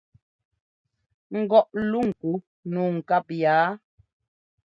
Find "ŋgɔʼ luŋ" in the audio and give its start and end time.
1.39-2.07